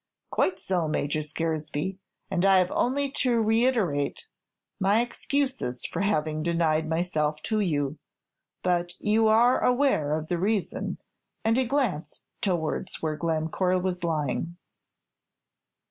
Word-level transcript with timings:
"Quite 0.31 0.57
so, 0.57 0.87
Major 0.87 1.21
Scaresby; 1.21 1.99
and 2.31 2.43
I 2.43 2.57
have 2.57 2.71
only 2.71 3.11
to 3.17 3.39
reiterate 3.39 4.29
my 4.79 4.99
excuses 4.99 5.85
for 5.85 6.01
having 6.01 6.41
denied 6.41 6.89
myself 6.89 7.43
to 7.43 7.59
you. 7.59 7.99
But 8.63 8.95
you 8.99 9.27
are 9.27 9.63
aware 9.63 10.17
of 10.17 10.27
the 10.27 10.39
reason;" 10.39 10.97
and 11.45 11.55
he 11.55 11.65
glanced 11.65 12.29
towards 12.41 13.03
where 13.03 13.15
Glen 13.15 13.49
Core 13.49 13.77
was 13.77 14.03
lying. 14.03 14.57